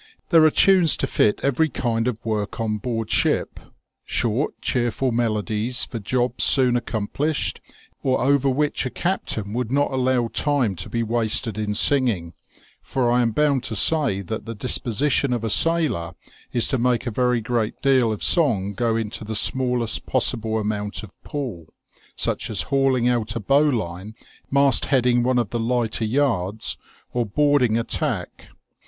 [0.29, 3.59] There are tunes to fit every kind of work on board ship;
[4.03, 7.59] short cheerful melodies for jobs soon accom plished
[8.01, 12.33] or over which a captain would not allow time to be wasted in singing
[12.81, 16.15] (for I am bound to say that the disposition of a sailor
[16.51, 21.03] is to make a very great deal of song go to the smallest possible amount
[21.03, 21.71] of pull),
[22.15, 24.15] such as hauling out a bowline,
[24.51, 26.77] mastheading one of the lighter yards,
[27.13, 28.47] or boarding a tack.